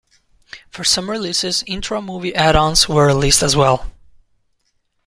[0.71, 3.91] For some releases, intro movie add-ons were released as well.